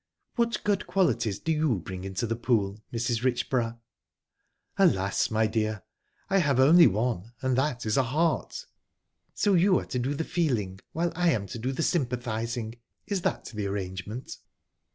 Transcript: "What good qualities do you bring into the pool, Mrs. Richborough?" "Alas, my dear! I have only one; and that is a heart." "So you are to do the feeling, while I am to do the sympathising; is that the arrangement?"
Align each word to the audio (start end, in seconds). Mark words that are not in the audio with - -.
"What 0.35 0.63
good 0.63 0.87
qualities 0.87 1.37
do 1.37 1.51
you 1.51 1.75
bring 1.75 2.05
into 2.05 2.25
the 2.25 2.35
pool, 2.35 2.81
Mrs. 2.91 3.21
Richborough?" 3.23 3.77
"Alas, 4.77 5.29
my 5.29 5.45
dear! 5.45 5.83
I 6.27 6.39
have 6.39 6.59
only 6.59 6.87
one; 6.87 7.33
and 7.43 7.55
that 7.55 7.85
is 7.85 7.97
a 7.97 8.03
heart." 8.05 8.65
"So 9.35 9.53
you 9.53 9.77
are 9.77 9.85
to 9.85 9.99
do 9.99 10.15
the 10.15 10.23
feeling, 10.23 10.79
while 10.91 11.11
I 11.15 11.29
am 11.29 11.45
to 11.45 11.59
do 11.59 11.71
the 11.71 11.83
sympathising; 11.83 12.79
is 13.05 13.21
that 13.21 13.45
the 13.53 13.67
arrangement?" 13.67 14.37